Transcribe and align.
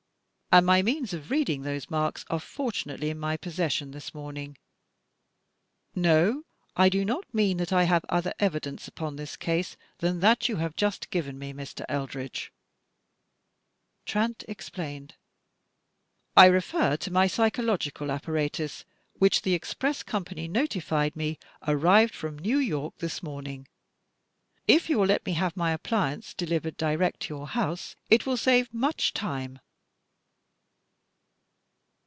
And 0.53 0.65
my 0.65 0.81
means 0.81 1.13
of 1.13 1.31
reading 1.31 1.61
those 1.61 1.89
marks 1.89 2.25
are 2.29 2.37
forttmately 2.37 3.03
in 3.09 3.17
my 3.17 3.37
possession 3.37 3.91
this 3.91 4.13
morning. 4.13 4.57
No, 5.95 6.43
I 6.75 6.89
do 6.89 7.05
not 7.05 7.23
mean 7.33 7.55
that 7.55 7.71
I 7.71 7.83
have 7.85 8.03
other 8.09 8.33
evidence 8.37 8.85
upon 8.85 9.15
this 9.15 9.37
case 9.37 9.77
than 9.99 10.19
that 10.19 10.49
you 10.49 10.57
have 10.57 10.75
just 10.75 11.09
given 11.09 11.39
me, 11.39 11.53
Mr. 11.53 11.85
Eldredge," 11.87 12.51
Trant 14.05 14.43
explained. 14.49 15.15
"I 16.35 16.47
refer 16.47 16.97
to 16.97 17.11
my 17.13 17.27
psychological 17.27 18.11
apparatus 18.11 18.83
which, 19.13 19.43
the 19.43 19.53
express 19.53 20.03
company 20.03 20.49
notified 20.49 21.15
me, 21.15 21.39
arrived 21.65 22.13
from 22.13 22.37
New 22.37 22.57
York 22.57 22.97
this 22.97 23.23
morning. 23.23 23.69
If 24.67 24.89
you 24.89 24.97
will 24.99 25.05
let 25.05 25.25
me 25.25 25.31
have 25.35 25.55
my 25.55 25.71
appliance 25.71 26.33
delivered 26.33 26.75
direct 26.75 27.21
to 27.21 27.33
your 27.35 27.47
house 27.47 27.95
it 28.09 28.25
will 28.25 28.35
save 28.35 28.73
much 28.73 29.13
time." 29.13 29.57